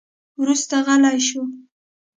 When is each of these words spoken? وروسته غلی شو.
وروسته 0.41 0.75
غلی 0.87 1.19
شو. 1.27 1.41